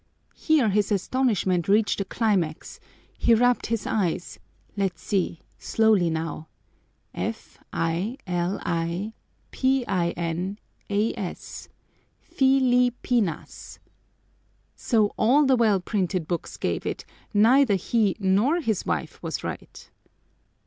Here 0.33 0.69
his 0.69 0.91
astonishment 0.91 1.67
reached 1.67 2.01
a 2.01 2.05
climax: 2.05 2.79
he 3.19 3.35
rubbed 3.35 3.67
his 3.67 3.85
eyes 3.85 4.39
let's 4.75 4.99
see 5.03 5.41
slowly, 5.59 6.09
now! 6.09 6.47
F 7.13 7.59
i 7.71 8.17
l 8.25 8.59
i 8.65 9.13
p 9.51 9.85
i 9.85 10.09
n 10.17 10.57
a 10.89 11.13
s, 11.15 11.69
Filipinas! 12.19 13.77
So 14.75 15.13
all 15.19 15.45
the 15.45 15.55
well 15.55 15.79
printed 15.79 16.27
books 16.27 16.57
gave 16.57 16.87
it 16.87 17.05
neither 17.31 17.75
he 17.75 18.15
nor 18.19 18.59
his 18.59 18.87
wife 18.87 19.21
was 19.21 19.43
right! 19.43 19.87